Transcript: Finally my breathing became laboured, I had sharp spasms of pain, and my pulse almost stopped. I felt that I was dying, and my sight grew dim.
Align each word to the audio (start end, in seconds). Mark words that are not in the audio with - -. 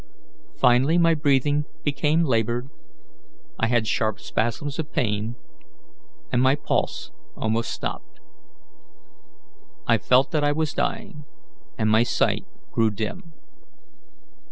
Finally 0.55 0.97
my 0.97 1.13
breathing 1.13 1.63
became 1.83 2.23
laboured, 2.23 2.69
I 3.59 3.67
had 3.67 3.85
sharp 3.85 4.19
spasms 4.19 4.79
of 4.79 4.91
pain, 4.91 5.35
and 6.31 6.41
my 6.41 6.55
pulse 6.55 7.11
almost 7.37 7.69
stopped. 7.69 8.19
I 9.85 9.99
felt 9.99 10.31
that 10.31 10.43
I 10.43 10.53
was 10.53 10.73
dying, 10.73 11.25
and 11.77 11.87
my 11.87 12.01
sight 12.01 12.45
grew 12.71 12.89
dim. 12.89 13.33